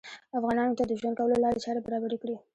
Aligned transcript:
افغانانو 0.37 0.77
ته 0.77 0.83
د 0.87 0.91
ژوند 0.99 1.15
کولو 1.19 1.41
لارې 1.43 1.63
چارې 1.65 1.81
برابرې 1.85 2.17
کړې 2.21 2.35